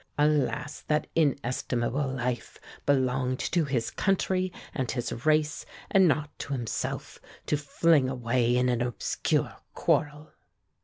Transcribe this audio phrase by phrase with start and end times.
[0.17, 0.81] Alas!
[0.87, 2.57] that inestimable life
[2.87, 8.67] belonged to his country and his race, and not to himself, to fling away in
[8.67, 10.31] an obscure quarrel."